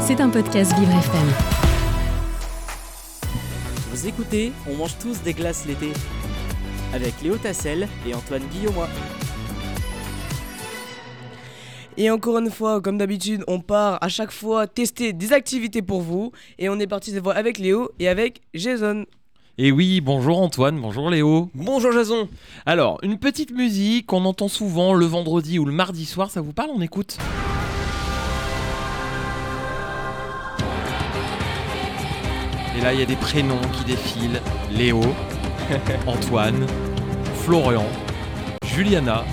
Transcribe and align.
C'est 0.00 0.20
un 0.20 0.28
podcast 0.28 0.72
Vivre 0.78 0.90
FM. 0.90 1.28
Vous 3.90 4.08
écoutez, 4.08 4.52
on 4.68 4.74
mange 4.74 4.98
tous 4.98 5.22
des 5.22 5.32
glaces 5.34 5.66
l'été. 5.66 5.92
Avec 6.92 7.20
Léo 7.22 7.36
Tassel 7.36 7.88
et 8.06 8.14
Antoine 8.14 8.42
Guillaumois. 8.52 8.88
Et 11.96 12.10
encore 12.10 12.38
une 12.38 12.50
fois, 12.50 12.80
comme 12.80 12.98
d'habitude, 12.98 13.44
on 13.46 13.60
part 13.60 13.98
à 14.00 14.08
chaque 14.08 14.32
fois 14.32 14.66
tester 14.66 15.12
des 15.12 15.32
activités 15.32 15.82
pour 15.82 16.00
vous. 16.00 16.32
Et 16.58 16.68
on 16.68 16.78
est 16.80 16.86
parti 16.86 17.10
cette 17.12 17.22
fois 17.22 17.34
avec 17.34 17.58
Léo 17.58 17.90
et 17.98 18.08
avec 18.08 18.40
Jason. 18.54 19.04
Et 19.58 19.72
oui, 19.72 20.00
bonjour 20.00 20.40
Antoine, 20.40 20.80
bonjour 20.80 21.10
Léo. 21.10 21.50
Bonjour 21.54 21.92
Jason. 21.92 22.28
Alors, 22.66 22.98
une 23.02 23.18
petite 23.18 23.52
musique 23.52 24.06
qu'on 24.06 24.24
entend 24.24 24.48
souvent 24.48 24.94
le 24.94 25.04
vendredi 25.06 25.58
ou 25.58 25.66
le 25.66 25.72
mardi 25.72 26.06
soir, 26.06 26.30
ça 26.30 26.40
vous 26.40 26.52
parle 26.52 26.70
On 26.74 26.80
écoute? 26.80 27.18
Et 32.80 32.82
là, 32.82 32.94
il 32.94 33.00
y 33.00 33.02
a 33.02 33.06
des 33.06 33.16
prénoms 33.16 33.60
qui 33.74 33.84
défilent. 33.84 34.40
Léo, 34.72 35.02
Antoine, 36.06 36.66
Florian, 37.42 37.84
Juliana, 38.64 39.24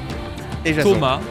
Et. 0.65 0.73
Thomas 0.75 1.21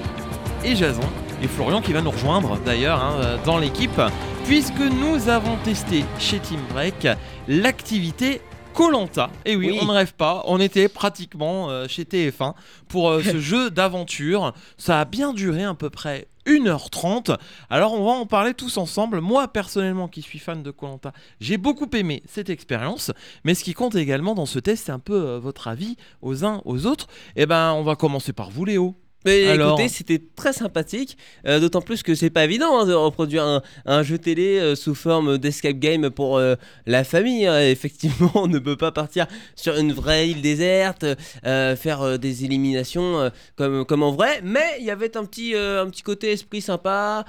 et 0.65 0.75
Jason. 0.75 1.03
Et 1.43 1.47
Florian 1.47 1.83
qui 1.83 1.93
va 1.93 2.01
nous 2.01 2.11
rejoindre 2.11 2.57
d'ailleurs 2.65 3.03
hein, 3.05 3.37
dans 3.45 3.59
l'équipe, 3.59 4.01
puisque 4.47 4.81
nous 4.81 5.29
avons 5.29 5.57
testé 5.65 6.05
chez 6.19 6.39
Team 6.39 6.61
Break 6.73 7.07
l'activité 7.49 8.41
Colanta. 8.73 9.29
Et 9.45 9.55
oui, 9.55 9.69
Oui. 9.73 9.79
on 9.83 9.85
ne 9.85 9.93
rêve 9.93 10.15
pas, 10.15 10.43
on 10.47 10.59
était 10.59 10.89
pratiquement 10.89 11.69
euh, 11.69 11.87
chez 11.89 12.05
TF1 12.05 12.55
pour 12.89 13.11
euh, 13.11 13.23
ce 13.23 13.39
jeu 13.41 13.71
d'aventure. 13.71 14.55
Ça 14.79 15.01
a 15.01 15.05
bien 15.05 15.35
duré 15.35 15.65
à 15.65 15.75
peu 15.75 15.91
près 15.91 16.27
1h30. 16.47 17.37
Alors 17.71 17.95
on 17.95 18.05
va 18.05 18.13
en 18.13 18.27
parler 18.27 18.55
tous 18.55 18.77
ensemble. 18.79 19.21
Moi 19.21 19.49
personnellement 19.49 20.09
qui 20.09 20.23
suis 20.23 20.39
fan 20.39 20.63
de 20.63 20.71
Colanta, 20.71 21.13
j'ai 21.41 21.57
beaucoup 21.57 21.89
aimé 21.95 22.23
cette 22.27 22.51
expérience. 22.51 23.13
Mais 23.45 23.55
ce 23.55 23.65
qui 23.65 23.75
compte 23.75 23.95
également 23.95 24.35
dans 24.35 24.47
ce 24.47 24.59
test, 24.59 24.87
c'est 24.87 24.93
un 24.93 24.99
peu 24.99 25.15
euh, 25.15 25.39
votre 25.39 25.69
avis 25.69 25.97
aux 26.23 26.45
uns 26.45 26.63
aux 26.65 26.87
autres. 26.87 27.07
Et 27.37 27.47
ben 27.47 27.73
on 27.73 27.83
va 27.83 27.97
commencer 27.97 28.33
par 28.33 28.51
vous 28.51 28.65
Léo. 28.65 28.97
Mais 29.27 29.47
Alors 29.49 29.79
écoutez, 29.79 29.89
c'était 29.89 30.23
très 30.37 30.53
sympathique, 30.53 31.17
euh, 31.47 31.61
d'autant 31.61 31.81
plus 31.83 32.03
que 32.03 32.15
c'est 32.15 32.31
pas 32.31 32.45
évident 32.45 32.79
hein, 32.81 32.87
de 32.87 32.95
reproduire 32.95 33.45
un, 33.45 33.63
un 33.85 34.03
jeu 34.03 34.19
télé 34.19 34.59
euh, 34.59 34.77
sous 34.77 34.95
forme 34.95 35.37
d'escape 35.37 35.79
game 35.79 36.11
pour 36.11 36.39
euh, 36.39 36.55
la 36.87 37.03
famille. 37.05 37.47
hein. 37.47 37.61
Effectivement, 37.61 38.31
on 38.37 38.47
ne 38.47 38.59
peut 38.59 38.77
pas 38.77 38.93
partir 38.93 39.27
sur 39.57 39.77
une 39.77 39.93
vraie 39.93 40.29
île 40.31 40.41
déserte, 40.41 41.05
faire 41.43 42.19
des 42.19 42.45
éliminations 42.45 43.31
comme, 43.57 43.85
comme 43.85 44.03
en 44.03 44.13
vrai, 44.13 44.41
mais 44.45 44.65
il 44.79 44.85
y 44.85 44.91
avait 44.91 45.17
un 45.17 45.25
petit, 45.25 45.55
un 45.57 45.89
petit 45.91 46.03
côté 46.03 46.31
esprit 46.31 46.61
sympa, 46.61 47.25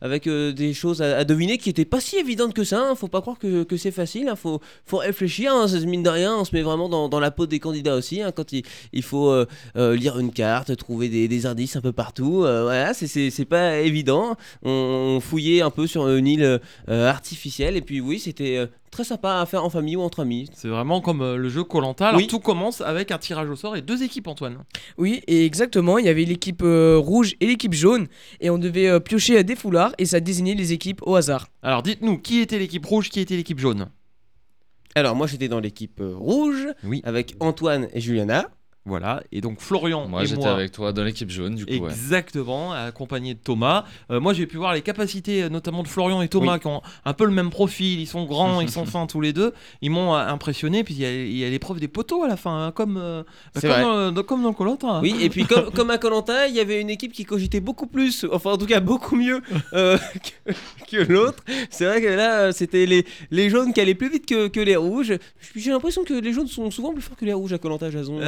avec 0.00 0.28
des 0.28 0.74
choses 0.74 1.00
à, 1.02 1.18
à 1.18 1.24
deviner 1.24 1.58
qui 1.58 1.70
étaient 1.70 1.84
pas 1.84 2.00
si 2.00 2.16
évidentes 2.16 2.54
que 2.54 2.64
ça. 2.64 2.80
hein. 2.80 2.94
Faut 2.96 3.08
pas 3.08 3.20
croire 3.20 3.38
que, 3.38 3.62
que 3.62 3.76
c'est 3.76 3.90
facile, 3.92 4.32
faut, 4.36 4.60
faut 4.84 4.96
réfléchir. 4.98 5.52
Mine 5.86 6.02
de 6.02 6.10
rien, 6.10 6.36
on 6.36 6.44
se 6.44 6.54
met 6.54 6.62
vraiment 6.62 6.88
dans, 6.88 7.08
dans 7.08 7.20
la 7.20 7.30
peau 7.30 7.46
des 7.46 7.60
candidats 7.60 7.94
aussi, 7.94 8.20
quand 8.34 8.52
il, 8.52 8.64
il 8.92 9.02
faut 9.02 9.32
lire 9.76 10.18
une 10.18 10.32
carte, 10.32 10.76
trouver 10.76 10.87
des, 10.96 11.28
des 11.28 11.46
indices 11.46 11.76
un 11.76 11.80
peu 11.80 11.92
partout. 11.92 12.44
euh, 12.44 12.62
voilà, 12.64 12.94
c'est- 12.94 13.06
c'est 13.06 13.30
c'est 13.30 13.44
pas 13.44 13.78
évident. 13.78 14.36
On, 14.64 14.70
on 15.16 15.20
fouillait 15.20 15.60
un 15.62 15.70
peu 15.70 15.86
sur 15.86 16.08
une 16.08 16.26
île 16.26 16.60
euh, 16.88 17.08
artificielle 17.08 17.76
et 17.76 17.80
puis 17.82 18.00
oui, 18.00 18.18
c'était 18.18 18.56
euh, 18.56 18.66
très 18.90 19.04
sympa 19.04 19.40
à 19.40 19.46
faire 19.46 19.64
en 19.64 19.70
famille 19.70 19.96
ou 19.96 20.00
entre 20.00 20.20
amis. 20.20 20.48
C'est 20.54 20.68
vraiment 20.68 21.00
comme 21.00 21.20
euh, 21.22 21.36
le 21.36 21.48
jeu 21.48 21.62
Colanta. 21.64 22.08
Alors 22.08 22.20
Oui. 22.20 22.26
tout 22.26 22.40
commence 22.40 22.80
avec 22.80 23.10
un 23.10 23.18
tirage 23.18 23.48
au 23.50 23.56
sort 23.56 23.76
et 23.76 23.82
deux 23.82 24.02
équipes 24.02 24.26
Antoine. 24.28 24.58
Oui, 24.96 25.20
et 25.26 25.44
exactement, 25.44 25.98
il 25.98 26.06
y 26.06 26.08
avait 26.08 26.24
l'équipe 26.24 26.62
euh, 26.62 26.96
rouge 26.98 27.34
et 27.40 27.46
l'équipe 27.46 27.74
jaune. 27.74 28.06
Et 28.40 28.48
on 28.50 28.58
devait 28.58 28.88
euh, 28.88 28.98
piocher 29.00 29.42
des 29.44 29.56
foulards 29.56 29.92
et 29.98 30.06
ça 30.06 30.20
désignait 30.20 30.54
les 30.54 30.72
équipes 30.72 31.00
au 31.04 31.14
hasard. 31.16 31.48
Alors 31.62 31.82
dites-nous 31.82 32.18
qui 32.18 32.40
était 32.40 32.58
l'équipe 32.58 32.84
rouge, 32.86 33.10
qui 33.10 33.20
était 33.20 33.36
l'équipe 33.36 33.58
jaune? 33.58 33.88
Alors 34.94 35.14
moi 35.14 35.26
j'étais 35.26 35.48
dans 35.48 35.60
l'équipe 35.60 36.00
rouge 36.02 36.66
Oui. 36.82 37.02
avec 37.04 37.34
Antoine 37.40 37.88
et 37.92 38.00
Juliana. 38.00 38.48
Voilà, 38.84 39.22
et 39.32 39.42
donc 39.42 39.60
Florian 39.60 40.08
Moi 40.08 40.20
j'étais 40.24 40.46
avec 40.54 40.72
toi 40.72 40.94
dans 40.94 41.04
l'équipe 41.04 41.28
jaune 41.28 41.56
du 41.56 41.66
coup. 41.66 41.72
ouais. 41.80 41.90
Exactement, 41.90 42.72
accompagné 42.72 43.34
de 43.34 43.38
Thomas. 43.38 43.84
Euh, 44.10 44.18
moi, 44.18 44.32
j'ai 44.32 44.46
pu 44.46 44.56
voir 44.56 44.72
les 44.72 44.80
capacités, 44.80 45.42
euh, 45.42 45.48
notamment 45.50 45.82
de 45.82 45.88
Florian 45.88 46.22
et 46.22 46.28
Thomas, 46.28 46.58
qui 46.58 46.68
ont 46.68 46.80
un 47.04 47.12
peu 47.12 47.26
le 47.26 47.30
même 47.32 47.50
profil. 47.50 48.00
Ils 48.00 48.06
sont 48.06 48.24
grands, 48.24 48.62
ils 48.62 48.70
sont 48.70 48.86
fins 48.86 49.06
tous 49.06 49.20
les 49.20 49.34
deux. 49.34 49.52
Ils 49.82 49.90
m'ont 49.90 50.14
euh, 50.14 50.18
impressionné. 50.26 50.84
Puis 50.84 50.94
il 50.94 51.36
y 51.36 51.44
a- 51.44 51.50
l'épreuve 51.50 51.80
des 51.80 51.88
poteaux 51.88 52.22
à 52.22 52.28
la 52.28 52.38
fin, 52.38 52.66
hein, 52.68 52.72
comme, 52.72 52.96
euh, 52.96 53.22
comme, 53.60 53.70
dans, 53.82 54.06
le- 54.06 54.10
dans- 54.12 54.22
comme 54.22 54.42
dans 54.42 54.48
le 54.48 54.54
Koh-Lanta. 54.54 55.00
Oui, 55.02 55.14
et 55.20 55.28
puis 55.28 55.44
comme, 55.44 55.70
comme 55.70 55.90
à 55.90 55.98
Colanta, 55.98 56.46
il 56.48 56.54
y 56.54 56.60
avait 56.60 56.80
une 56.80 56.88
équipe 56.90 57.12
qui 57.12 57.24
cogitait 57.26 57.60
beaucoup 57.60 57.88
plus, 57.88 58.24
enfin 58.32 58.52
en 58.52 58.56
tout 58.56 58.66
cas 58.66 58.80
beaucoup 58.80 59.16
mieux 59.16 59.42
euh, 59.74 59.98
que, 60.88 60.96
que 60.96 61.12
l'autre. 61.12 61.44
C'est 61.68 61.84
vrai 61.84 62.00
que 62.00 62.06
là, 62.08 62.52
c'était 62.52 62.86
les, 62.86 63.04
les 63.30 63.50
jaunes 63.50 63.74
qui 63.74 63.80
allaient 63.82 63.94
plus 63.94 64.10
vite 64.10 64.24
que, 64.24 64.48
que 64.48 64.60
les 64.60 64.76
rouges. 64.76 65.12
J'ai 65.54 65.70
l'impression 65.72 66.04
que 66.04 66.14
les 66.14 66.32
jaunes 66.32 66.48
sont 66.48 66.70
souvent 66.70 66.92
plus 66.94 67.02
forts 67.02 67.16
que 67.18 67.26
les 67.26 67.34
rouges 67.34 67.52
à 67.52 67.58
Colanta, 67.58 67.90
Jason. 67.90 68.18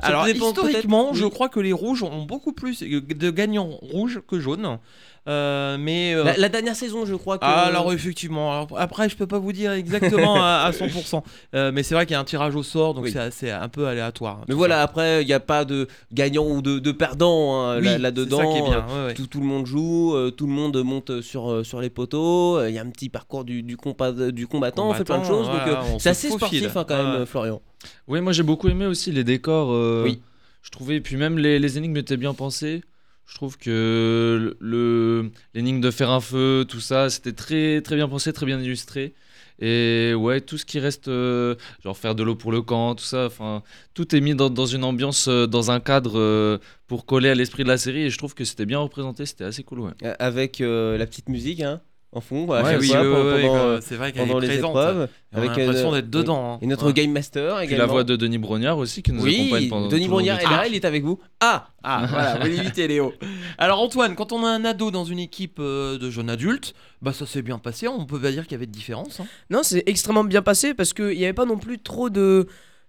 Ça 0.00 0.08
alors 0.08 0.24
dépend 0.24 0.48
historiquement, 0.50 1.14
je 1.14 1.24
oui. 1.24 1.30
crois 1.30 1.48
que 1.48 1.60
les 1.60 1.72
rouges 1.72 2.02
ont 2.02 2.22
beaucoup 2.24 2.52
plus 2.52 2.82
de 2.82 3.30
gagnants 3.30 3.70
rouges 3.82 4.20
que 4.26 4.38
jaunes. 4.38 4.78
Euh, 5.28 5.76
mais 5.78 6.14
euh, 6.14 6.22
La, 6.24 6.36
la 6.36 6.48
dernière 6.48 6.76
saison, 6.76 7.04
je 7.04 7.14
crois 7.14 7.38
que. 7.38 7.44
Ah, 7.44 7.62
alors 7.66 7.92
effectivement, 7.92 8.52
alors, 8.52 8.68
après 8.76 9.08
je 9.08 9.16
peux 9.16 9.26
pas 9.26 9.38
vous 9.38 9.52
dire 9.52 9.72
exactement 9.72 10.36
à, 10.36 10.62
à 10.66 10.70
100%, 10.70 11.22
Euh, 11.54 11.72
mais 11.72 11.82
c'est 11.82 11.94
vrai 11.94 12.06
qu'il 12.06 12.12
y 12.14 12.16
a 12.16 12.20
un 12.20 12.24
tirage 12.24 12.54
au 12.54 12.62
sort, 12.62 12.94
donc 12.94 13.04
Oui. 13.04 13.14
c'est 13.30 13.50
un 13.50 13.68
peu 13.68 13.86
aléatoire. 13.88 14.40
Mais 14.46 14.52
tout 14.52 14.58
voilà, 14.58 14.76
ça. 14.76 14.82
après, 14.82 15.22
il 15.22 15.26
n'y 15.26 15.32
a 15.32 15.40
pas 15.40 15.64
de 15.64 15.88
gagnant 16.12 16.46
ou 16.46 16.62
de, 16.62 16.78
de 16.78 16.92
perdant 16.92 17.60
hein, 17.60 17.78
Oui, 17.78 17.84
là- 17.84 17.92
c'est 17.92 17.98
là-dedans. 17.98 18.38
ça 18.38 18.46
qui 18.46 18.58
est 18.58 18.62
bien. 18.62 18.86
Ouais, 18.86 19.06
ouais. 19.06 19.14
Tout, 19.14 19.26
tout 19.26 19.40
le 19.40 19.46
monde 19.46 19.66
joue, 19.66 20.14
euh, 20.14 20.30
tout 20.30 20.46
le 20.46 20.52
monde 20.52 20.76
monte 20.82 21.20
sur, 21.22 21.50
euh, 21.50 21.64
sur 21.64 21.80
les 21.80 21.90
poteaux. 21.90 22.64
Il 22.64 22.72
y 22.74 22.78
a 22.78 22.82
un 22.82 22.90
petit 22.90 23.08
parcours 23.08 23.44
du, 23.44 23.62
du, 23.62 23.76
compa- 23.76 24.30
du 24.30 24.46
combattant, 24.46 24.88
on 24.90 24.94
fait 24.94 25.04
plein 25.04 25.18
de 25.18 25.24
choses. 25.24 25.46
donc, 25.46 25.56
voilà, 25.64 25.80
euh, 25.80 25.84
c'est 25.98 26.04
se 26.04 26.08
assez 26.10 26.28
faufile. 26.28 26.58
sportif 26.60 26.76
hein, 26.76 26.84
quand 26.86 26.96
même, 26.96 27.22
euh, 27.22 27.26
Florian. 27.26 27.60
Ouais, 28.08 28.20
moi 28.20 28.32
j'ai 28.32 28.42
beaucoup 28.42 28.68
aimé 28.68 28.86
aussi 28.86 29.10
les 29.12 29.24
décors. 29.24 29.72
euh, 29.72 30.02
Oui. 30.04 30.20
Je 30.62 30.70
trouvais, 30.70 30.96
et 30.96 31.00
puis 31.00 31.16
même 31.16 31.38
les, 31.38 31.58
les 31.60 31.78
énigmes 31.78 31.96
étaient 31.96 32.16
bien 32.16 32.34
pensées. 32.34 32.82
Je 33.26 33.34
trouve 33.34 33.58
que 33.58 34.56
le 34.60 35.30
l'énigme 35.54 35.80
de 35.80 35.90
faire 35.90 36.10
un 36.10 36.20
feu, 36.20 36.64
tout 36.68 36.80
ça, 36.80 37.10
c'était 37.10 37.32
très 37.32 37.80
très 37.82 37.96
bien 37.96 38.08
pensé, 38.08 38.32
très 38.32 38.46
bien 38.46 38.60
illustré. 38.60 39.14
Et 39.58 40.12
ouais, 40.14 40.40
tout 40.40 40.58
ce 40.58 40.66
qui 40.66 40.78
reste, 40.78 41.08
euh, 41.08 41.54
genre 41.82 41.96
faire 41.96 42.14
de 42.14 42.22
l'eau 42.22 42.36
pour 42.36 42.52
le 42.52 42.60
camp, 42.60 42.94
tout 42.94 43.04
ça, 43.04 43.26
enfin, 43.26 43.62
tout 43.94 44.14
est 44.14 44.20
mis 44.20 44.34
dans, 44.34 44.66
une 44.66 44.84
ambiance, 44.84 45.28
euh, 45.28 45.46
dans 45.46 45.70
un 45.70 45.80
cadre 45.80 46.18
euh, 46.18 46.58
pour 46.86 47.06
coller 47.06 47.30
à 47.30 47.34
l'esprit 47.34 47.62
de 47.62 47.68
la 47.68 47.78
série. 47.78 48.02
Et 48.02 48.10
je 48.10 48.18
trouve 48.18 48.34
que 48.34 48.44
c'était 48.44 48.66
bien 48.66 48.78
représenté, 48.78 49.24
c'était 49.24 49.44
assez 49.44 49.62
cool, 49.62 49.80
ouais. 49.80 49.92
Avec 50.18 50.58
la 50.58 51.06
petite 51.06 51.28
musique 51.28 51.60
hein, 51.60 51.80
en 52.16 52.20
fond, 52.20 52.50
à 52.52 52.62
Ouais, 52.62 52.72
chaque 52.72 52.80
oui, 52.80 52.88
fois, 52.88 53.00
ouais, 53.02 53.42
pendant, 53.42 53.54
euh, 53.56 53.78
c'est 53.82 53.94
vrai 53.96 54.10
qu'elle 54.12 54.26
pendant 54.26 54.38
est 54.40 54.42
les 54.42 54.48
présente. 54.48 54.70
épreuves. 54.70 55.08
On 55.32 55.36
a 55.36 55.38
avec, 55.42 55.56
l'impression 55.56 55.92
euh, 55.92 55.96
d'être 55.96 56.10
dedans. 56.10 56.54
hein. 56.54 56.58
Et 56.62 56.66
notre 56.66 56.86
Ouais. 56.86 56.92
Game 56.92 57.12
Master 57.12 57.56
Puis 57.56 57.66
également. 57.66 57.84
la 57.84 57.90
voix 57.92 58.04
de 58.04 58.16
Denis 58.16 58.38
Brognard 58.38 58.78
aussi 58.78 59.02
qui 59.02 59.12
nous 59.12 59.26
accompagne 59.26 59.68
pendant 59.68 59.88
Denis 59.88 60.08
Brognard 60.08 60.40
est 60.40 60.44
là, 60.44 60.66
il 60.66 60.74
est 60.74 60.84
avec 60.84 61.04
vous. 61.04 61.20
Ah 61.40 61.68
Ah, 61.82 62.06
voilà, 62.10 62.38
vous 62.40 62.46
l'évitez, 62.46 62.88
Léo. 62.88 63.12
Alors, 63.58 63.80
Antoine, 63.80 64.14
quand 64.16 64.32
on 64.32 64.44
a 64.44 64.48
un 64.48 64.64
ado 64.64 64.90
dans 64.90 65.04
une 65.04 65.18
équipe 65.18 65.58
euh, 65.60 65.98
de 65.98 66.10
jeunes 66.10 66.30
adultes, 66.30 66.74
bah 67.02 67.12
ça 67.12 67.26
s'est 67.26 67.42
bien 67.42 67.58
passé. 67.58 67.86
On 67.88 68.06
peut 68.06 68.18
pas 68.20 68.30
dire 68.32 68.44
qu'il 68.44 68.52
y 68.52 68.56
avait 68.56 68.66
de 68.66 68.72
différence. 68.72 69.20
hein. 69.20 69.26
Non, 69.50 69.60
c'est 69.62 69.82
extrêmement 69.86 70.24
bien 70.24 70.42
passé 70.42 70.74
parce 70.74 70.92
qu'il 70.92 71.16
n'y 71.16 71.24
avait 71.24 71.32
pas 71.32 71.44
non 71.44 71.58
plus 71.58 71.78
trop 71.78 72.10
de. 72.10 72.46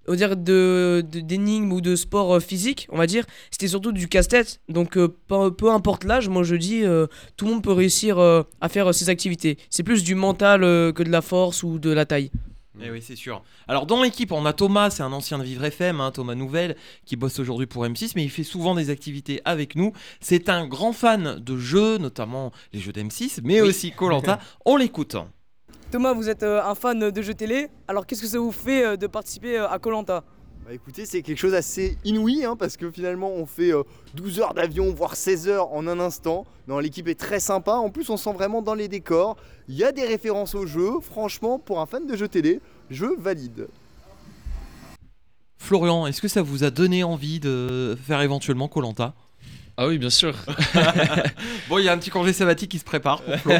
On 0.07 0.11
va 0.11 0.17
dire 0.17 0.37
de 0.37 1.03
d'énigmes 1.05 1.71
ou 1.73 1.81
de 1.81 1.95
sport 1.95 2.35
euh, 2.35 2.39
physique, 2.39 2.87
on 2.91 2.97
va 2.97 3.07
dire. 3.07 3.25
C'était 3.51 3.67
surtout 3.67 3.91
du 3.91 4.07
casse-tête. 4.07 4.61
Donc 4.69 4.97
euh, 4.97 5.09
peu, 5.27 5.51
peu 5.51 5.71
importe 5.71 6.03
l'âge, 6.03 6.29
moi 6.29 6.43
je 6.43 6.55
dis, 6.55 6.83
euh, 6.83 7.07
tout 7.35 7.45
le 7.45 7.51
monde 7.51 7.63
peut 7.63 7.73
réussir 7.73 8.19
à 8.19 8.69
faire 8.69 8.93
ces 8.93 9.09
activités. 9.09 9.57
C'est 9.69 9.83
plus 9.83 10.03
du 10.03 10.15
mental 10.15 10.61
que 10.61 11.03
de 11.03 11.09
la 11.09 11.21
force 11.21 11.63
ou 11.63 11.79
de 11.79 11.89
la 11.89 12.05
taille. 12.05 12.31
Eh 12.81 12.91
oui, 12.91 13.01
c'est 13.01 13.15
sûr. 13.15 13.43
Alors, 13.67 13.85
dans 13.87 14.03
l'équipe, 14.03 14.31
on 14.31 14.45
a 14.45 14.53
Thomas, 14.53 14.91
c'est 14.91 15.01
un 15.01 15.11
ancien 15.11 15.39
de 15.39 15.43
Vivre 15.43 15.63
FM, 15.63 15.99
hein, 15.99 16.11
Thomas 16.11 16.35
Nouvelle, 16.35 16.75
qui 17.05 17.15
bosse 17.15 17.39
aujourd'hui 17.39 17.65
pour 17.65 17.83
M6, 17.85 18.11
mais 18.15 18.23
il 18.23 18.29
fait 18.29 18.43
souvent 18.43 18.75
des 18.75 18.89
activités 18.89 19.41
avec 19.45 19.75
nous. 19.75 19.93
C'est 20.19 20.49
un 20.49 20.67
grand 20.67 20.93
fan 20.93 21.39
de 21.39 21.57
jeux, 21.57 21.97
notamment 21.97 22.51
les 22.73 22.79
jeux 22.79 22.91
d'M6, 22.91 23.39
mais 23.43 23.61
aussi 23.61 23.91
Colanta. 23.91 24.39
on 24.65 24.77
l'écoute. 24.77 25.15
Thomas, 25.89 26.11
vous 26.11 26.27
êtes 26.27 26.43
euh, 26.43 26.61
un 26.61 26.75
fan 26.75 27.11
de 27.11 27.21
jeux 27.21 27.33
télé, 27.33 27.69
alors 27.87 28.05
qu'est-ce 28.05 28.21
que 28.21 28.27
ça 28.27 28.39
vous 28.39 28.51
fait 28.51 28.85
euh, 28.85 28.97
de 28.97 29.07
participer 29.07 29.57
euh, 29.57 29.69
à 29.69 29.79
Colanta? 29.79 30.25
Bah 30.65 30.73
écoutez, 30.73 31.05
c'est 31.05 31.21
quelque 31.21 31.37
chose 31.37 31.53
d'assez 31.53 31.97
inouï, 32.03 32.43
hein, 32.43 32.57
parce 32.57 32.75
que 32.75 32.91
finalement 32.91 33.31
on 33.31 33.45
fait 33.45 33.71
euh, 33.71 33.83
12 34.13 34.41
heures 34.41 34.53
d'avion, 34.53 34.93
voire 34.93 35.15
16 35.15 35.47
heures 35.47 35.71
en 35.71 35.87
un 35.87 36.01
instant. 36.01 36.45
Non, 36.67 36.79
l'équipe 36.79 37.07
est 37.07 37.17
très 37.17 37.39
sympa, 37.39 37.75
en 37.75 37.89
plus 37.89 38.09
on 38.09 38.17
sent 38.17 38.33
vraiment 38.33 38.61
dans 38.61 38.73
les 38.73 38.89
décors. 38.89 39.37
Il 39.69 39.75
y 39.75 39.85
a 39.85 39.93
des 39.93 40.03
références 40.03 40.55
au 40.55 40.65
jeu, 40.65 40.91
franchement, 41.01 41.57
pour 41.57 41.79
un 41.79 41.85
fan 41.85 42.05
de 42.05 42.17
jeux 42.17 42.27
télé, 42.27 42.59
je 42.89 43.05
valide. 43.05 43.69
Florian, 45.57 46.05
est-ce 46.05 46.21
que 46.21 46.27
ça 46.27 46.41
vous 46.41 46.65
a 46.65 46.69
donné 46.69 47.05
envie 47.05 47.39
de 47.39 47.97
faire 48.03 48.21
éventuellement 48.21 48.67
Colanta? 48.67 49.13
Ah 49.77 49.87
oui, 49.87 49.99
bien 49.99 50.09
sûr. 50.09 50.33
Bon, 51.69 51.77
il 51.77 51.85
y 51.85 51.89
a 51.89 51.93
un 51.93 51.97
petit 51.97 52.09
congé 52.09 52.33
sabbatique 52.33 52.71
qui 52.71 52.79
se 52.79 52.83
prépare. 52.83 53.21
pour 53.21 53.37
Flo. 53.37 53.53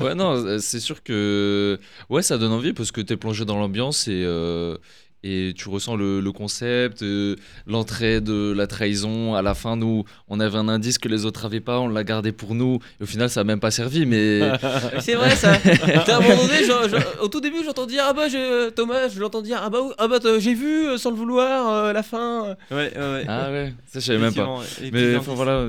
ouais, 0.00 0.14
non, 0.14 0.32
euh, 0.32 0.58
c'est 0.58 0.80
sûr 0.80 1.02
que 1.02 1.78
ouais, 2.10 2.22
ça 2.22 2.36
donne 2.38 2.52
envie 2.52 2.72
parce 2.74 2.92
que 2.92 3.00
t'es 3.00 3.16
plongé 3.16 3.44
dans 3.44 3.56
l'ambiance 3.58 4.06
et, 4.08 4.22
euh, 4.24 4.76
et 5.22 5.52
tu 5.56 5.68
ressens 5.68 5.96
le, 5.96 6.20
le 6.20 6.32
concept, 6.32 7.02
euh, 7.02 7.36
l'entrée 7.66 8.20
de 8.20 8.52
la 8.56 8.66
trahison. 8.66 9.34
À 9.34 9.42
la 9.42 9.54
fin, 9.54 9.76
nous, 9.76 10.04
on 10.28 10.40
avait 10.40 10.56
un 10.58 10.68
indice 10.68 10.98
que 10.98 11.08
les 11.08 11.24
autres 11.26 11.42
n'avaient 11.44 11.60
pas, 11.60 11.78
on 11.80 11.88
l'a 11.88 12.04
gardé 12.04 12.32
pour 12.32 12.54
nous. 12.54 12.78
Et 13.00 13.02
au 13.02 13.06
final, 13.06 13.28
ça 13.28 13.40
n'a 13.40 13.44
même 13.44 13.60
pas 13.60 13.70
servi, 13.70 14.06
mais 14.06 14.40
C'est 15.00 15.14
vrai 15.14 15.36
ça. 15.36 15.56
T'as 16.06 16.20
genre- 16.64 16.88
genre, 16.88 17.00
au 17.22 17.28
tout 17.28 17.40
début, 17.40 17.58
j'entends 17.64 17.86
dire 17.86 18.04
ah 18.06 18.12
bah 18.12 18.28
je- 18.28 18.70
Thomas, 18.70 19.08
je 19.08 19.20
l'entends 19.20 19.42
dire 19.42 19.60
ah 19.62 19.70
bah 19.70 19.78
ah 19.98 20.08
bah 20.08 20.18
j'ai 20.38 20.54
vu 20.54 20.86
euh, 20.88 20.96
sans 20.98 21.10
le 21.10 21.16
vouloir 21.16 21.68
euh, 21.68 21.92
la 21.92 22.02
fin. 22.02 22.56
Ouais, 22.70 22.92
ouais, 22.96 22.98
ouais. 22.98 23.24
ah 23.28 23.50
ouais, 23.50 23.72
ça 23.86 24.00
je 24.00 24.06
savais 24.06 24.18
même 24.18 24.34
pas. 24.34 24.58
Mais 24.92 25.16
enfin 25.16 25.34
voilà, 25.34 25.68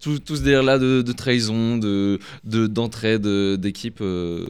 tout, 0.00 0.18
tout 0.18 0.36
ce 0.36 0.42
délire-là 0.42 0.78
de, 0.78 1.02
de 1.02 1.12
trahison, 1.12 1.76
de 1.78 2.18
de- 2.44 2.66
d'entraide, 2.66 3.26
euh, 3.26 3.56
d'équipe, 3.56 3.98
euh, 4.00 4.46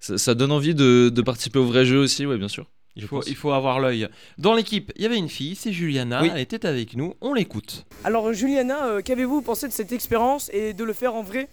ça, 0.00 0.18
ça 0.18 0.34
donne 0.34 0.52
envie 0.52 0.74
de, 0.74 1.08
de 1.08 1.22
participer 1.22 1.58
au 1.58 1.66
vrai 1.66 1.84
jeu 1.84 1.98
aussi, 1.98 2.26
ouais, 2.26 2.36
bien 2.38 2.48
sûr. 2.48 2.66
Il 2.98 3.06
faut, 3.06 3.16
pense. 3.16 3.28
il 3.28 3.36
faut 3.36 3.52
avoir 3.52 3.80
l'œil. 3.80 4.08
Dans 4.38 4.54
l'équipe, 4.54 4.92
il 4.96 5.02
y 5.02 5.06
avait 5.06 5.16
une 5.18 5.28
fille, 5.28 5.54
c'est 5.54 5.72
Juliana, 5.72 6.20
Oui. 6.22 6.30
elle 6.34 6.40
était 6.40 6.66
avec 6.66 6.94
nous, 6.96 7.14
on 7.20 7.32
l'écoute. 7.34 7.86
Alors 8.04 8.32
Juliana, 8.32 8.86
euh, 8.86 9.00
qu'avez-vous 9.02 9.40
pensé 9.42 9.68
de 9.68 9.72
cette 9.72 9.92
expérience 9.92 10.50
et 10.52 10.72
de 10.74 10.84
le 10.84 10.92
faire 10.92 11.14
en 11.14 11.22
vrai? 11.22 11.48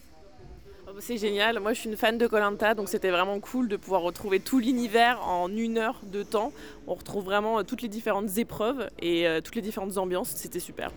Oh, 0.88 0.92
bah, 0.94 1.00
C'est 1.01 1.18
génial, 1.18 1.59
moi 1.59 1.74
je 1.74 1.80
suis 1.81 1.89
une 1.89 1.97
fan 1.97 2.18
de 2.18 2.27
Colanta, 2.27 2.74
donc 2.74 2.89
c'était 2.89 3.12
vraiment 3.12 3.39
cool 3.39 3.68
de 3.68 3.77
pouvoir 3.77 4.01
retrouver 4.01 4.39
tout 4.39 4.59
l'univers 4.59 5.19
en 5.27 5.50
une 5.56 5.77
heure 5.77 6.01
de 6.12 6.24
temps. 6.24 6.51
On 6.88 6.95
retrouve 6.95 7.25
vraiment 7.25 7.59
euh, 7.59 7.63
toutes 7.63 7.81
les 7.81 7.89
différentes 7.89 8.38
épreuves 8.38 8.89
et 9.01 9.27
euh, 9.27 9.39
toutes 9.42 9.56
les 9.56 9.62
différentes 9.62 9.97
ambiances, 9.97 10.30
c'était 10.36 10.59
super. 10.59 10.92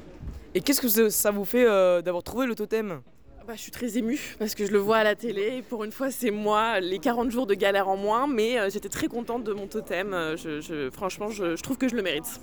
Et 0.55 0.61
qu'est-ce 0.63 0.81
que 0.81 0.89
ça- 0.89 1.11
ça 1.11 1.31
vous 1.31 1.45
fait 1.45 1.65
euh, 1.67 2.01
d'avoir 2.03 2.23
trouvé 2.23 2.47
le 2.47 2.55
totem? 2.55 3.01
Bah, 3.49 3.55
je 3.57 3.63
suis 3.63 3.71
très 3.71 3.97
émue 3.97 4.21
parce 4.39 4.55
que 4.55 4.67
je 4.67 4.73
le 4.73 4.79
vois 4.79 4.99
à 4.99 5.05
la 5.05 5.15
télé 5.15 5.55
et 5.57 5.63
pour 5.63 5.83
une 5.83 5.91
fois 5.91 6.11
c'est 6.11 6.31
moi, 6.31 6.81
les 6.81 6.99
40 6.99 7.31
jours 7.31 7.47
de 7.47 7.55
galère 7.55 7.89
en 7.89 7.97
moins, 7.97 8.27
mais 8.27 8.59
euh, 8.59 8.69
j'étais 8.71 8.91
très 8.91 9.09
contente 9.09 9.43
de 9.43 9.55
mon 9.55 9.67
totem, 9.67 10.13
Euh, 10.13 10.37
je, 10.37 10.61
je- 10.61 10.91
franchement 10.91 11.31
je, 11.31 11.57
je 11.57 11.63
trouve 11.63 11.79
que 11.79 11.89
je 11.89 11.97
le 11.97 12.03
mérite. 12.03 12.41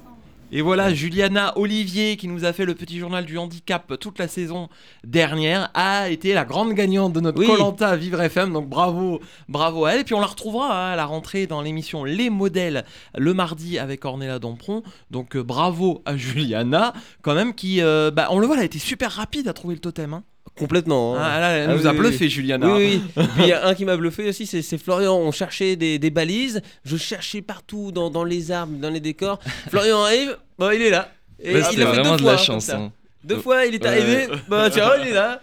Et 0.52 0.62
voilà, 0.62 0.92
Juliana 0.94 1.54
Olivier, 1.60 2.18
qui 2.18 2.28
nous 2.28 2.44
a 2.46 2.54
fait 2.54 2.66
le 2.66 2.74
petit 2.74 2.98
journal 2.98 3.24
du 3.26 3.38
handicap 3.38 3.94
toute 4.00 4.18
la 4.18 4.28
saison 4.28 4.68
dernière, 5.04 5.70
a 5.76 6.10
été 6.10 6.34
la 6.34 6.44
grande 6.46 6.74
gagnante 6.74 7.14
de 7.14 7.20
notre 7.20 7.40
Oui. 7.40 7.48
Colanta 7.48 7.96
Vivre 7.96 8.22
FM. 8.22 8.54
Donc 8.54 8.68
bravo, 8.70 9.20
bravo 9.50 9.86
à 9.86 9.94
elle. 9.94 10.02
Et 10.02 10.04
puis 10.04 10.14
on 10.16 10.20
la 10.20 10.28
retrouvera 10.28 10.88
hein, 10.90 10.94
à 10.94 10.96
la 10.96 11.06
rentrée 11.06 11.46
dans 11.48 11.62
l'émission 11.62 12.04
Les 12.04 12.30
Modèles 12.32 12.84
le 13.16 13.34
mardi 13.34 13.78
avec 13.80 14.06
Ornella 14.06 14.38
Dompron. 14.40 14.82
Donc 15.12 15.36
euh, 15.36 15.44
bravo 15.44 16.02
à 16.06 16.16
Juliana, 16.18 16.94
quand 17.24 17.34
même, 17.36 17.54
qui, 17.56 17.82
euh, 17.82 18.10
bah, 18.12 18.28
on 18.32 18.38
le 18.40 18.46
voit, 18.48 18.56
elle 18.56 18.62
a 18.62 18.66
été 18.66 18.80
super 18.80 19.12
rapide 19.12 19.48
à 19.48 19.54
trouver 19.54 19.74
le 19.76 19.82
totem. 19.82 20.14
hein. 20.14 20.24
Complètement. 20.58 21.16
hein. 21.18 21.22
Ah, 21.22 21.40
là, 21.40 21.50
elle 21.52 21.70
Ah 21.70 21.74
nous 21.74 21.82
oui, 21.82 21.88
a 21.88 21.94
bluffé, 21.94 22.26
oui. 22.26 22.30
Juliana. 22.30 22.76
Oui, 22.76 23.02
oui. 23.18 23.24
Puis 23.36 23.44
il 23.44 23.48
y 23.48 23.52
a 23.52 23.66
un 23.68 23.74
qui 23.74 23.84
m'a 23.84 23.98
bluffé 23.98 24.30
aussi, 24.30 24.46
c'est 24.46 24.62
c'est 24.62 24.78
Florian. 24.78 25.16
On 25.18 25.32
cherchait 25.32 25.76
des, 25.76 26.00
des 26.00 26.10
balises, 26.10 26.62
je 26.86 26.96
cherchais 26.98 27.42
partout 27.42 27.92
dans, 27.92 28.10
dans 28.10 28.24
les 28.24 28.52
arbres, 28.52 28.78
dans 28.78 28.90
les 28.90 29.02
décors. 29.02 29.40
Florian 29.70 30.02
arrive, 30.04 30.38
bah 30.58 30.74
il 30.74 30.82
est 30.82 30.90
là. 30.92 31.12
Et 31.42 31.54
Ouais, 31.56 31.62
il 31.74 31.80
l'a 31.80 31.86
fait 31.88 31.92
vraiment 31.92 32.16
deux 32.16 32.24
de 32.24 32.30
la 32.30 32.38
fois, 32.38 32.46
chance. 32.46 32.70
hein. 32.70 32.92
Deux 33.26 33.38
fois, 33.38 33.66
il 33.66 33.76
est 33.76 33.82
Ouais. 33.84 33.88
arrivé, 33.90 34.28
bah 34.48 34.70
tiens, 34.70 34.92
il 35.02 35.10
est 35.10 35.14
là. 35.14 35.42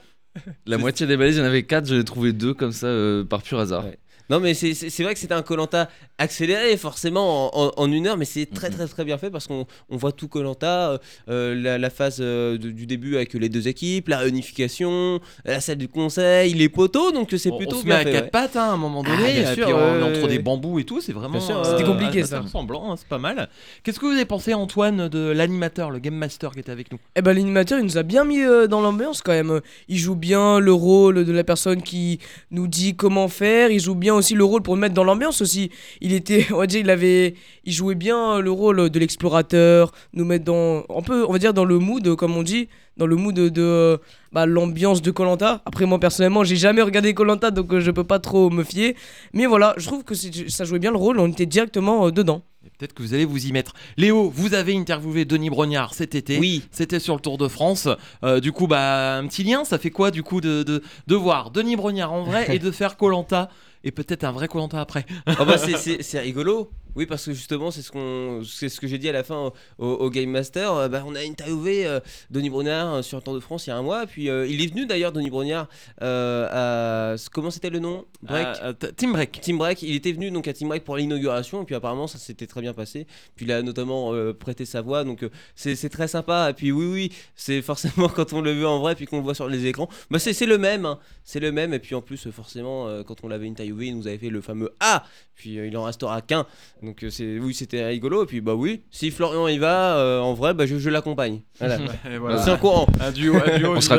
La 0.65 0.79
moitié 0.79 1.07
des 1.07 1.19
balises, 1.19 1.37
il 1.37 1.41
y 1.41 1.43
en 1.43 1.47
avait 1.47 1.65
4, 1.65 1.87
j'en 1.87 1.99
ai 2.01 2.05
trouvé 2.05 2.33
deux 2.33 2.55
comme 2.55 2.73
ça 2.73 2.87
euh, 2.87 3.23
par 3.23 3.43
pur 3.43 3.59
hasard. 3.61 3.85
Ouais. 3.85 3.99
Non 4.33 4.41
mais 4.41 4.55
c'est- 4.55 5.03
vrai 5.05 5.15
que 5.15 5.21
c'était 5.21 5.35
un 5.35 5.43
Colanta 5.43 5.89
accéléré 6.19 6.77
forcément 6.77 7.55
en, 7.57 7.67
en- 7.67 7.73
en 7.77 7.93
une 7.93 8.07
heure 8.09 8.17
mais 8.17 8.25
c'est 8.25 8.47
très 8.47 8.71
Mhm. 8.71 8.75
très 8.77 8.87
très 8.89 9.05
bien 9.05 9.19
fait 9.19 9.31
parce 9.31 9.47
qu'on 9.47 9.67
on 9.91 9.97
voit 9.97 10.13
tout 10.13 10.27
Colanta 10.29 10.99
la, 11.29 11.79
la 11.79 11.91
phase 11.91 12.19
euh, 12.21 12.57
de- 12.59 12.71
du 12.71 12.87
début 12.87 13.17
avec 13.17 13.35
les 13.35 13.49
deux 13.49 13.69
équipes 13.69 14.09
la 14.09 14.19
réunification 14.19 15.21
la 15.45 15.61
salle 15.61 15.77
du 15.77 15.89
conseil 15.89 16.55
les 16.55 16.69
poteaux 16.69 17.13
donc 17.13 17.29
c'est 17.37 17.51
plutôt 17.57 17.77
on 17.77 17.81
se 17.81 17.85
met 17.87 17.91
bien 17.91 17.97
à 17.99 18.03
fait, 18.05 18.13
quatre 18.13 18.25
ouais. 18.25 18.31
pattes 18.31 18.57
hein, 18.57 18.71
à 18.71 18.73
un 18.73 18.77
moment 18.77 19.03
donné, 19.03 19.17
Ah, 19.23 19.33
bien 19.41 19.53
et 19.53 19.55
sûr, 19.55 19.65
puis 19.67 19.75
on- 19.75 19.77
ouais, 20.01 20.03
entre 20.19 20.29
des 20.29 20.39
bambous 20.39 20.79
et 20.79 20.85
tout, 20.85 21.01
c'est 21.01 21.13
vraiment. 21.13 21.41
Sûr, 21.41 21.59
euh, 21.59 21.65
C'était 21.77 21.85
compliqué, 21.85 22.25
ça. 22.25 22.41
ressemblant, 22.41 22.91
hein, 22.93 22.95
c'est 22.97 23.07
pas 23.09 23.19
mal. 23.19 23.49
Qu'est-ce 23.83 23.99
que 24.01 24.07
vous 24.07 24.13
avez 24.13 24.25
pensé, 24.25 24.55
Antoine, 24.55 25.09
de 25.09 25.19
l'animateur, 25.31 25.91
le 25.91 25.99
game 25.99 26.15
master 26.15 26.53
qui 26.53 26.61
était 26.61 26.73
avec 26.73 26.91
nous? 26.93 26.99
Eh 27.17 27.23
ben 27.23 27.33
l'animateur 27.35 27.79
il 27.79 27.85
nous 27.85 27.99
a 27.99 28.03
bien 28.03 28.25
mis 28.25 28.41
euh, 28.41 28.67
dans 28.67 28.81
l'ambiance 28.81 29.21
quand 29.23 29.33
même. 29.33 29.61
Il 29.89 29.99
joue 29.99 30.15
bien 30.17 30.59
le 30.61 30.73
rôle 30.73 31.25
de 31.25 31.33
la 31.33 31.45
personne 31.45 31.83
qui 31.83 32.19
nous 32.51 32.69
dit 32.69 32.95
comment 32.95 33.29
faire. 33.29 33.71
Il 33.71 33.81
joue 33.81 33.95
bien 33.95 34.15
aussi 34.15 34.22
le 34.31 34.45
rôle 34.45 34.63
pour 34.63 34.75
nous 34.75 34.81
mettre 34.81 34.95
dans 34.95 35.05
l'ambiance 35.05 35.43
aussi. 35.43 35.71
Il 36.01 36.13
était, 36.13 36.47
on 36.53 36.59
va 36.59 36.67
dire, 36.67 36.81
il 36.81 36.91
avait, 36.91 37.35
il 37.65 37.73
jouait 37.73 37.95
bien 37.95 38.41
le 38.41 38.51
rôle 38.51 38.91
de 38.91 38.99
l'explorateur, 38.99 39.93
nous 40.15 40.25
mettre 40.25 40.45
dans, 40.45 40.85
un 40.89 41.03
peu, 41.03 41.25
on 41.27 41.33
va 41.33 41.39
dire 41.39 41.55
dans 41.55 41.65
le 41.65 41.79
mood 41.79 42.15
comme 42.17 42.37
on 42.37 42.43
dit, 42.43 42.69
dans 42.97 43.07
le 43.07 43.17
mood 43.17 43.35
de, 43.35 43.49
de, 43.49 43.99
bah, 44.33 44.47
l'ambiance 44.47 45.03
de 45.03 45.11
Colanta. 45.11 45.63
Après 45.65 45.87
moi 45.87 45.99
personnellement 45.99 46.45
j'ai 46.45 46.57
jamais 46.57 46.83
regardé 46.83 47.15
Colanta 47.15 47.51
donc 47.51 47.73
euh, 47.73 47.81
je 47.81 47.91
peux 47.91 48.05
pas 48.05 48.19
trop 48.19 48.51
me 48.51 48.65
fier. 48.65 48.95
Mais 49.33 49.47
voilà, 49.47 49.75
je 49.77 49.87
trouve 49.87 50.05
que 50.05 50.15
ça 50.15 50.65
jouait 50.65 50.79
bien 50.79 50.91
le 50.91 50.97
rôle. 50.97 51.19
On 51.19 51.29
était 51.29 51.47
directement 51.47 52.07
euh, 52.07 52.11
dedans. 52.11 52.43
Peut-être 52.79 52.95
que 52.95 53.03
vous 53.03 53.15
allez 53.15 53.25
vous 53.25 53.47
y 53.47 53.53
mettre. 53.53 53.75
Léo, 53.97 54.31
vous 54.31 54.55
avez 54.55 54.77
interviewé 54.77 55.25
Denis 55.25 55.51
Brognard 55.51 55.95
cet 55.95 56.15
été. 56.15 56.39
oui 56.39 56.63
C'était 56.71 57.01
sur 57.01 57.15
le 57.15 57.21
Tour 57.21 57.39
de 57.39 57.49
France. 57.49 57.89
Euh, 58.25 58.41
du 58.41 58.53
coup, 58.53 58.67
bah, 58.67 59.17
un 59.17 59.27
petit 59.27 59.43
lien, 59.43 59.65
ça 59.65 59.79
fait 59.79 59.91
quoi 59.91 60.11
du 60.11 60.23
coup 60.23 60.41
de, 60.41 60.63
de, 60.63 60.83
de 61.07 61.15
voir 61.17 61.51
Denis 61.51 61.77
Brognard 61.77 62.13
en 62.13 62.23
vrai 62.23 62.55
et 62.55 62.59
de 62.59 62.71
faire 62.73 62.97
Colanta 62.97 63.51
et 63.85 63.91
peut-être 63.91 64.25
un 64.25 64.33
vrai 64.33 64.49
Colanta 64.49 64.81
après 64.81 65.07
Ah 65.27 65.45
bah 65.45 65.57
c'est 65.59 66.21
rigolo. 66.21 66.71
Oui, 66.95 67.07
parce 67.07 67.25
que 67.25 67.33
justement, 67.33 67.71
c'est 67.71 67.83
ce, 67.83 67.91
qu'on, 67.91 68.43
c'est 68.45 68.69
ce 68.69 68.81
que 68.81 68.87
j'ai 68.87 68.99
dit 68.99 69.09
à 69.09 69.13
la 69.13 69.25
fin 69.25 69.53
au, 69.79 69.87
au 69.87 70.11
Game 70.11 70.31
Master. 70.31 70.73
Euh, 70.75 70.89
bah, 70.89 71.03
on 71.07 71.15
a 71.15 71.21
interviewé 71.21 71.87
euh, 71.87 72.01
Denis 72.31 72.51
Brognard 72.51 72.95
euh, 72.95 73.03
sur 73.03 73.19
le 73.19 73.23
Tour 73.23 73.35
de 73.35 73.41
France 73.41 73.67
il 73.67 73.71
y 73.71 73.73
a 73.73 73.77
un 73.77 73.83
mois. 73.83 74.07
Puis 74.07 74.29
euh, 74.29 74.47
il 74.47 74.63
est 74.63 74.67
venu 74.67 74.87
d'ailleurs, 74.87 75.13
Denis 75.13 75.31
Brognard, 75.31 75.69
à. 76.01 77.15
Comment 77.33 77.51
c'était 77.51 77.71
le 77.71 77.79
nom? 77.79 78.05
Break? 78.23 78.97
Team 78.97 79.13
Break. 79.13 79.41
Team 79.41 79.59
Break, 79.59 79.83
il 79.83 79.95
était 79.95 80.13
venu 80.13 80.31
donc 80.31 80.49
à 80.49 80.53
Team 80.53 80.69
Break 80.69 80.85
pour 80.85 80.97
l'inauguration 80.97 81.63
et 81.63 81.65
puis 81.65 81.75
apparemment 81.75 82.07
ça 82.07 82.19
s'était 82.19 82.47
très 82.47 82.61
bien 82.61 82.75
passé. 82.75 83.07
Puis 83.37 83.47
il 83.47 83.53
a 83.53 83.63
notamment 83.63 84.13
prêté 84.35 84.65
sa 84.65 84.83
voix 84.83 85.05
donc 85.05 85.25
c'est 85.55 85.75
c'est 85.77 85.89
très 85.89 86.09
sympa. 86.09 86.51
Et 86.51 86.53
puis 86.55 86.73
oui 86.73 86.87
oui, 86.87 87.13
c'est 87.35 87.63
forcément 87.63 88.09
quand 88.15 88.33
on 88.33 88.41
le 88.41 88.53
veut 88.53 88.67
en 88.67 88.81
vrai 88.81 88.95
puis 88.95 89.07
qu'on 89.07 89.19
le 89.19 89.23
voit 89.23 89.35
sur 89.35 89.49
les 89.49 89.67
écrans, 89.67 89.89
bah 90.11 90.19
c'est 90.19 90.33
c'est 90.33 90.47
le 90.47 90.59
même, 90.59 90.85
hein. 90.85 90.99
c'est 91.25 91.41
le 91.41 91.53
même. 91.53 91.73
Et 91.73 91.79
puis 91.79 91.95
en 91.95 92.03
plus 92.03 92.31
forcément 92.31 93.03
quand 93.05 93.25
on 93.25 93.29
l'avait 93.29 93.49
interviewé, 93.49 93.87
il 93.87 93.97
nous 93.97 94.07
avait 94.07 94.19
fait 94.19 94.31
le 94.31 94.41
fameux 94.41 94.75
A. 94.81 95.05
Puis 95.43 95.59
euh, 95.59 95.67
il 95.67 95.77
en 95.77 95.85
restera 95.85 96.21
qu'un. 96.21 96.47
Donc 96.83 97.05
euh, 97.05 97.11
c'est 97.11 97.39
oui 97.39 97.55
c'était 97.55 97.85
rigolo. 97.85 98.25
Et 98.25 98.27
puis 98.27 98.41
bah 98.41 98.55
oui, 98.55 98.83
si 98.91 99.11
Florian 99.11 99.47
y 99.49 99.59
va 99.59 99.97
euh, 99.97 100.21
en 100.21 100.35
vrai, 100.35 100.53
bah 100.55 100.67
je, 100.67 100.79
je 100.79 100.91
l'accompagne. 100.91 101.43
Voilà. 101.61 101.79
C'est 102.45 102.51
un 102.51 102.57
courant. 102.57 102.87
Un 103.01 103.13
duo, 103.13 103.35
un 103.37 103.59
duo 103.59 103.73
On 103.73 103.77
on 103.77 103.81
sera 103.81 103.99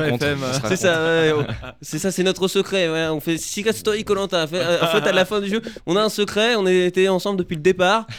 C'est 0.68 0.76
ça, 0.76 1.02
ouais, 1.04 1.34
c'est 1.82 1.98
ça, 2.00 2.12
c'est 2.12 2.24
notre 2.24 2.48
secret. 2.48 2.90
ouais. 2.90 3.08
On 3.08 3.20
fait 3.22 3.38
Secret 3.38 3.72
Story 3.74 4.04
Colanta. 4.04 4.44
En 4.44 4.48
fait, 4.48 4.60
à 4.62 5.12
la 5.14 5.24
fin 5.26 5.40
du 5.40 5.48
jeu, 5.50 5.62
on 5.86 5.96
a 5.96 6.02
un 6.02 6.10
secret. 6.10 6.56
On 6.56 6.68
était 6.68 7.08
ensemble 7.08 7.38
depuis 7.40 7.56
le 7.56 7.62
départ. 7.62 8.06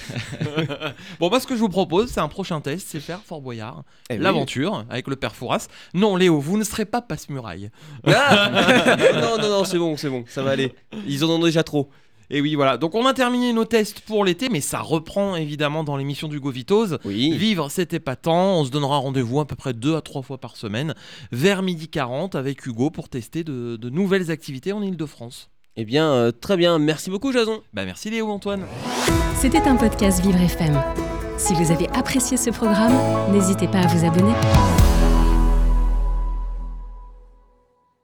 Bon, 1.20 1.28
bah, 1.28 1.40
ce 1.40 1.46
que 1.46 1.54
je 1.54 1.60
vous 1.60 1.68
propose, 1.68 2.10
c'est 2.10 2.20
un 2.20 2.28
prochain 2.28 2.60
test, 2.60 2.86
c'est 2.90 3.00
faire 3.00 3.20
Fort 3.24 3.40
Boyard, 3.40 3.82
Eh 4.10 4.14
oui. 4.14 4.20
l'aventure 4.20 4.84
avec 4.90 5.08
le 5.08 5.16
père 5.16 5.34
Fouras. 5.34 5.68
Non, 5.92 6.16
Léo, 6.16 6.38
vous 6.40 6.56
ne 6.58 6.64
serez 6.64 6.84
pas 6.84 7.00
passe-muraille. 7.02 7.70
Ah 8.06 8.50
non, 9.14 9.38
non, 9.40 9.48
non, 9.48 9.64
c'est 9.64 9.78
bon, 9.78 9.96
c'est 9.96 10.08
bon, 10.08 10.24
ça 10.28 10.42
va 10.42 10.50
aller. 10.50 10.72
Ils 11.06 11.24
en 11.24 11.28
ont 11.30 11.38
déjà 11.38 11.62
trop. 11.62 11.90
Et 12.30 12.40
oui, 12.40 12.54
voilà. 12.54 12.76
Donc, 12.76 12.94
on 12.94 13.06
a 13.06 13.14
terminé 13.14 13.52
nos 13.52 13.64
tests 13.64 14.00
pour 14.00 14.24
l'été, 14.24 14.48
mais 14.48 14.60
ça 14.60 14.80
reprend 14.80 15.36
évidemment 15.36 15.84
dans 15.84 15.96
l'émission 15.96 16.28
du 16.28 16.40
Govitos. 16.40 16.96
Oui. 17.04 17.36
Vivre, 17.36 17.70
c'était 17.70 18.00
pas 18.00 18.16
tant. 18.16 18.58
On 18.60 18.64
se 18.64 18.70
donnera 18.70 18.98
rendez-vous 18.98 19.40
à 19.40 19.46
peu 19.46 19.56
près 19.56 19.72
deux 19.72 19.96
à 19.96 20.00
trois 20.00 20.22
fois 20.22 20.38
par 20.38 20.56
semaine, 20.56 20.94
vers 21.32 21.62
midi 21.62 21.88
40 21.88 22.34
avec 22.34 22.64
Hugo 22.66 22.90
pour 22.90 23.08
tester 23.08 23.44
de, 23.44 23.76
de 23.76 23.90
nouvelles 23.90 24.30
activités 24.30 24.72
en 24.72 24.82
Ile-de-France. 24.82 25.50
Eh 25.76 25.84
bien, 25.84 26.08
euh, 26.12 26.30
très 26.30 26.56
bien. 26.56 26.78
Merci 26.78 27.10
beaucoup, 27.10 27.32
Jason. 27.32 27.60
Bah, 27.72 27.84
merci 27.84 28.10
Léo, 28.10 28.30
Antoine. 28.30 28.64
C'était 29.36 29.62
un 29.62 29.76
podcast 29.76 30.22
Vivre 30.24 30.40
FM. 30.40 30.80
Si 31.36 31.52
vous 31.54 31.72
avez 31.72 31.88
apprécié 31.90 32.36
ce 32.36 32.50
programme, 32.50 32.94
n'hésitez 33.32 33.66
pas 33.66 33.80
à 33.80 33.86
vous 33.88 34.06
abonner. 34.06 34.32